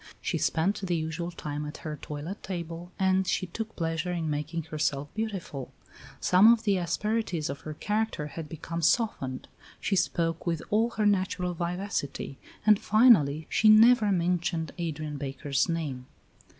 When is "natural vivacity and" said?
11.05-12.79